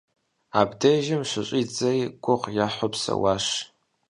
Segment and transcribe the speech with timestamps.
[0.59, 3.45] Абдежым щыщӀидзэри гугъу ехьу псэуащ.